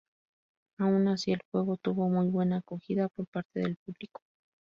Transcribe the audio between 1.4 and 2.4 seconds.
juego tuvo muy